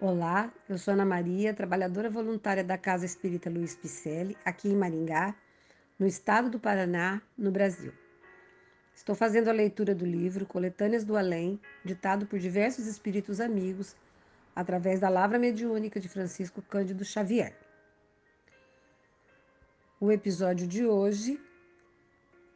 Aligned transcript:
Olá, 0.00 0.54
eu 0.68 0.78
sou 0.78 0.94
Ana 0.94 1.04
Maria, 1.04 1.52
trabalhadora 1.52 2.08
voluntária 2.08 2.62
da 2.62 2.78
Casa 2.78 3.04
Espírita 3.04 3.50
Luiz 3.50 3.74
Picelli, 3.74 4.38
aqui 4.44 4.68
em 4.68 4.76
Maringá, 4.76 5.34
no 5.98 6.06
estado 6.06 6.48
do 6.48 6.60
Paraná, 6.60 7.20
no 7.36 7.50
Brasil. 7.50 7.92
Estou 8.94 9.16
fazendo 9.16 9.48
a 9.48 9.52
leitura 9.52 9.96
do 9.96 10.06
livro 10.06 10.46
Coletâneas 10.46 11.02
do 11.02 11.16
Além, 11.16 11.60
ditado 11.84 12.26
por 12.26 12.38
diversos 12.38 12.86
espíritos 12.86 13.40
amigos, 13.40 13.96
através 14.54 15.00
da 15.00 15.08
Lavra 15.08 15.36
Mediúnica 15.36 15.98
de 15.98 16.08
Francisco 16.08 16.62
Cândido 16.62 17.04
Xavier. 17.04 17.58
O 20.00 20.12
episódio 20.12 20.68
de 20.68 20.86
hoje 20.86 21.40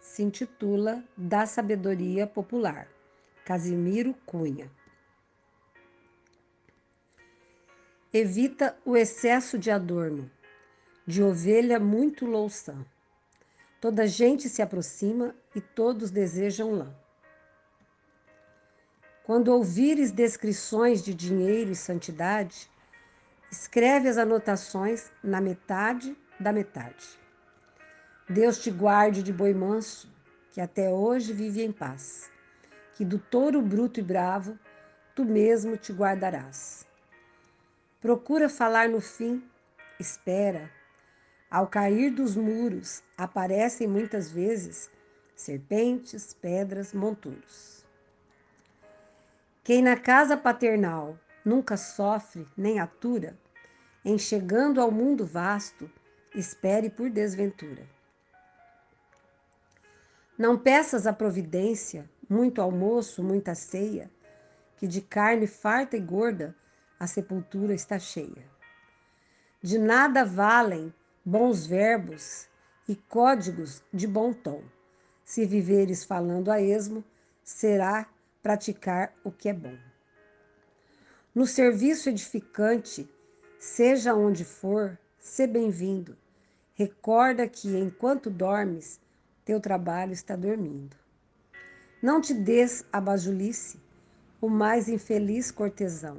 se 0.00 0.22
intitula 0.22 1.02
Da 1.16 1.46
Sabedoria 1.46 2.28
Popular, 2.28 2.86
Casimiro 3.44 4.14
Cunha. 4.24 4.70
Evita 8.16 8.76
o 8.84 8.96
excesso 8.96 9.58
de 9.58 9.72
adorno, 9.72 10.30
de 11.04 11.20
ovelha 11.20 11.80
muito 11.80 12.24
louçã. 12.24 12.86
Toda 13.80 14.06
gente 14.06 14.48
se 14.48 14.62
aproxima 14.62 15.34
e 15.52 15.60
todos 15.60 16.12
desejam 16.12 16.70
lã. 16.70 16.94
Quando 19.24 19.48
ouvires 19.48 20.12
descrições 20.12 21.02
de 21.02 21.12
dinheiro 21.12 21.72
e 21.72 21.74
santidade, 21.74 22.70
escreve 23.50 24.08
as 24.08 24.16
anotações 24.16 25.10
na 25.20 25.40
metade 25.40 26.16
da 26.38 26.52
metade. 26.52 27.18
Deus 28.30 28.62
te 28.62 28.70
guarde 28.70 29.24
de 29.24 29.32
boi 29.32 29.52
manso, 29.52 30.08
que 30.52 30.60
até 30.60 30.88
hoje 30.88 31.32
vive 31.32 31.64
em 31.64 31.72
paz, 31.72 32.30
que 32.92 33.04
do 33.04 33.18
touro 33.18 33.60
bruto 33.60 33.98
e 33.98 34.04
bravo 34.04 34.56
tu 35.16 35.24
mesmo 35.24 35.76
te 35.76 35.92
guardarás. 35.92 36.83
Procura 38.04 38.50
falar 38.50 38.86
no 38.86 39.00
fim, 39.00 39.42
espera. 39.98 40.70
Ao 41.50 41.66
cair 41.66 42.10
dos 42.10 42.36
muros, 42.36 43.02
aparecem 43.16 43.88
muitas 43.88 44.30
vezes 44.30 44.90
serpentes, 45.34 46.34
pedras, 46.34 46.92
monturos. 46.92 47.82
Quem 49.62 49.80
na 49.80 49.96
casa 49.96 50.36
paternal 50.36 51.18
nunca 51.42 51.78
sofre 51.78 52.46
nem 52.54 52.78
atura, 52.78 53.38
em 54.04 54.18
chegando 54.18 54.82
ao 54.82 54.90
mundo 54.90 55.24
vasto, 55.24 55.90
espere 56.34 56.90
por 56.90 57.08
desventura. 57.08 57.88
Não 60.36 60.58
peças 60.58 61.06
a 61.06 61.12
providência, 61.14 62.06
muito 62.28 62.60
almoço, 62.60 63.22
muita 63.22 63.54
ceia, 63.54 64.10
que 64.76 64.86
de 64.86 65.00
carne 65.00 65.46
farta 65.46 65.96
e 65.96 66.00
gorda 66.00 66.54
a 66.98 67.06
sepultura 67.06 67.74
está 67.74 67.98
cheia. 67.98 68.44
De 69.62 69.78
nada 69.78 70.24
valem 70.24 70.92
bons 71.24 71.66
verbos 71.66 72.48
e 72.88 72.94
códigos 72.94 73.82
de 73.92 74.06
bom 74.06 74.32
tom. 74.32 74.62
Se 75.24 75.46
viveres 75.46 76.04
falando 76.04 76.50
a 76.50 76.60
esmo, 76.60 77.02
será 77.42 78.06
praticar 78.42 79.14
o 79.24 79.32
que 79.32 79.48
é 79.48 79.54
bom. 79.54 79.76
No 81.34 81.46
serviço 81.46 82.10
edificante, 82.10 83.08
seja 83.58 84.14
onde 84.14 84.44
for, 84.44 84.98
se 85.18 85.46
bem-vindo. 85.46 86.16
Recorda 86.74 87.48
que 87.48 87.76
enquanto 87.76 88.28
dormes, 88.28 89.00
teu 89.44 89.58
trabalho 89.60 90.12
está 90.12 90.36
dormindo. 90.36 90.96
Não 92.02 92.20
te 92.20 92.34
des 92.34 92.84
a 92.92 93.00
bajulice, 93.00 93.80
o 94.40 94.48
mais 94.48 94.88
infeliz 94.88 95.50
cortesão 95.50 96.18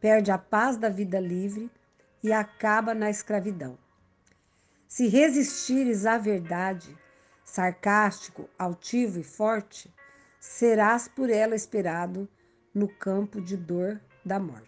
perde 0.00 0.30
a 0.30 0.38
paz 0.38 0.76
da 0.76 0.88
vida 0.88 1.20
livre 1.20 1.70
e 2.22 2.32
acaba 2.32 2.94
na 2.94 3.10
escravidão. 3.10 3.78
Se 4.86 5.06
resistires 5.06 6.06
à 6.06 6.16
verdade, 6.16 6.96
sarcástico, 7.44 8.48
altivo 8.58 9.18
e 9.18 9.24
forte, 9.24 9.92
serás 10.40 11.08
por 11.08 11.30
ela 11.30 11.54
esperado 11.54 12.28
no 12.74 12.88
campo 12.88 13.40
de 13.40 13.56
dor 13.56 14.00
da 14.24 14.38
morte. 14.38 14.66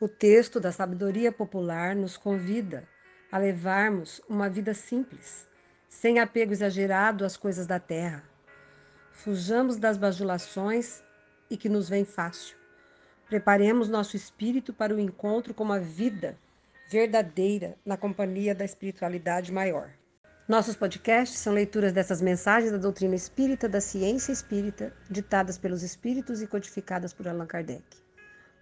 O 0.00 0.08
texto 0.08 0.58
da 0.58 0.72
sabedoria 0.72 1.30
popular 1.30 1.94
nos 1.94 2.16
convida 2.16 2.88
a 3.30 3.38
levarmos 3.38 4.20
uma 4.28 4.48
vida 4.48 4.74
simples, 4.74 5.48
sem 5.88 6.18
apego 6.18 6.52
exagerado 6.52 7.24
às 7.24 7.36
coisas 7.36 7.66
da 7.66 7.78
terra 7.78 8.31
Fujamos 9.12 9.76
das 9.76 9.96
bajulações 9.96 11.02
e 11.48 11.56
que 11.56 11.68
nos 11.68 11.88
vem 11.88 12.04
fácil. 12.04 12.56
Preparemos 13.28 13.88
nosso 13.88 14.16
espírito 14.16 14.72
para 14.72 14.94
o 14.94 14.98
encontro 14.98 15.54
com 15.54 15.70
a 15.72 15.78
vida 15.78 16.36
verdadeira 16.90 17.76
na 17.86 17.96
companhia 17.96 18.54
da 18.54 18.64
espiritualidade 18.64 19.52
maior. 19.52 19.90
Nossos 20.48 20.74
podcasts 20.74 21.38
são 21.38 21.52
leituras 21.52 21.92
dessas 21.92 22.20
mensagens 22.20 22.72
da 22.72 22.78
doutrina 22.78 23.14
espírita, 23.14 23.68
da 23.68 23.80
ciência 23.80 24.32
espírita, 24.32 24.92
ditadas 25.08 25.56
pelos 25.56 25.82
espíritos 25.82 26.42
e 26.42 26.46
codificadas 26.46 27.12
por 27.12 27.28
Allan 27.28 27.46
Kardec. 27.46 27.84